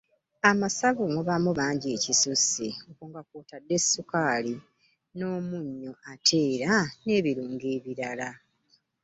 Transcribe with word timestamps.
Amasavu 0.49 1.03
mubaamu 1.13 1.51
mangi 1.59 1.87
ekisusse 1.95 2.67
okwo 2.89 3.03
nga 3.09 3.21
kw'otadde 3.27 3.75
ssukaali 3.83 4.53
n’omunnyo 5.17 5.91
ate 6.11 6.37
era 6.55 6.73
n’ebirungo 7.05 7.65
ebirala. 7.77 8.29